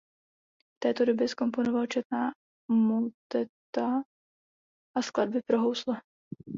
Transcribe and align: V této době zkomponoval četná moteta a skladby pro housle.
V 0.75 0.79
této 0.83 1.05
době 1.05 1.27
zkomponoval 1.27 1.85
četná 1.87 2.31
moteta 2.71 4.01
a 4.97 5.01
skladby 5.01 5.39
pro 5.47 5.59
housle. 5.61 6.01